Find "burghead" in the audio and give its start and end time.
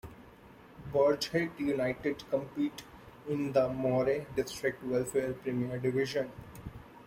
0.91-1.51